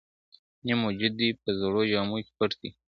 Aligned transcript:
نیم 0.65 0.79
وجود 0.87 1.13
دي 1.19 1.29
په 1.41 1.49
زړو 1.59 1.81
جامو 1.91 2.17
کي 2.25 2.31
پټ 2.37 2.51
دی.. 2.61 2.69